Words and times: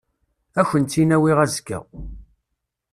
Ad 0.59 0.63
akent-tt-in-awiɣ 0.67 1.37
azekka. 1.43 1.79